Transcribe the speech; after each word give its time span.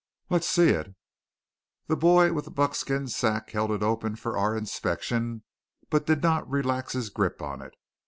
"Let's 0.31 0.47
see 0.49 0.69
it." 0.69 0.95
The 1.85 1.95
boy 1.95 2.33
with 2.33 2.45
the 2.45 2.49
buckskin 2.49 3.07
sack 3.07 3.51
held 3.51 3.69
it 3.69 3.83
open 3.83 4.15
for 4.15 4.35
our 4.35 4.57
inspection, 4.57 5.43
but 5.91 6.07
did 6.07 6.23
not 6.23 6.49
relax 6.49 6.93
his 6.93 7.11
grip 7.11 7.39
on 7.39 7.61
it. 7.61 7.75